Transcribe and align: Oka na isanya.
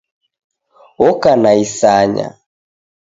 Oka 1.07 1.31
na 1.41 1.51
isanya. 1.63 2.27